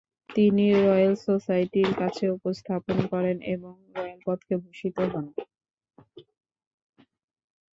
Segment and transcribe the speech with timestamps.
[0.29, 5.25] তিনি রয়েল সোসাইটির কাছে উপস্থাপন করেন এবং রয়েল পদকে ভূষিত হন।